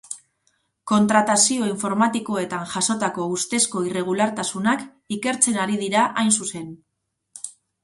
Kontratazio 0.91 1.67
informatikoetan 1.71 2.63
jasotako 2.71 3.27
ustezko 3.35 3.85
irregulartasunak 3.91 4.89
ikertzen 5.19 5.63
ari 5.67 5.81
dira, 5.85 6.09
hain 6.25 6.35
zuzen. 6.41 6.69